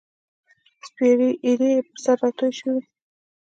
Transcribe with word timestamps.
سپیرې 0.87 1.29
ایرې 1.45 1.69
یې 1.75 1.81
پر 1.87 1.95
سر 2.03 2.15
راتوی 2.21 2.51
شوې 2.59 2.81